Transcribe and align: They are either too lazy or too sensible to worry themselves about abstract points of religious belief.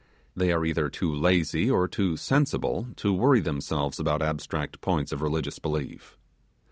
They 0.35 0.51
are 0.51 0.65
either 0.65 0.89
too 0.89 1.13
lazy 1.13 1.69
or 1.69 1.87
too 1.87 2.17
sensible 2.17 2.87
to 2.95 3.13
worry 3.13 3.39
themselves 3.39 3.99
about 3.99 4.23
abstract 4.23 4.81
points 4.81 5.11
of 5.11 5.21
religious 5.21 5.59
belief. 5.59 6.17